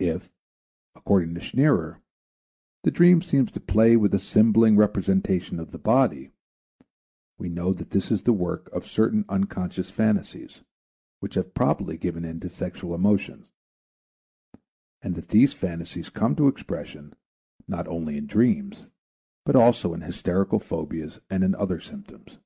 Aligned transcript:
If, 0.00 0.28
according 0.94 1.34
to 1.34 1.40
Scherner, 1.40 2.02
the 2.82 2.90
dream 2.90 3.22
seems 3.22 3.50
to 3.52 3.58
play 3.58 3.96
with 3.96 4.12
a 4.12 4.18
symboling 4.18 4.76
representation 4.76 5.58
of 5.58 5.70
the 5.70 5.78
body, 5.78 6.30
we 7.38 7.48
know 7.48 7.72
that 7.72 7.88
this 7.88 8.10
is 8.10 8.24
the 8.24 8.34
work 8.34 8.68
of 8.70 8.86
certain 8.86 9.24
unconscious 9.30 9.88
phantasies 9.90 10.60
which 11.20 11.36
have 11.36 11.54
probably 11.54 11.96
given 11.96 12.22
in 12.22 12.38
to 12.40 12.50
sexual 12.50 12.94
emotions, 12.94 13.46
and 15.00 15.14
that 15.14 15.30
these 15.30 15.54
phantasies 15.54 16.10
come 16.10 16.36
to 16.36 16.48
expression 16.48 17.14
not 17.66 17.88
only 17.88 18.18
in 18.18 18.26
dreams 18.26 18.84
but 19.46 19.56
also 19.56 19.94
in 19.94 20.02
hysterical 20.02 20.58
phobias 20.60 21.18
and 21.30 21.42
in 21.42 21.54
other 21.54 21.80
symptoms. 21.80 22.36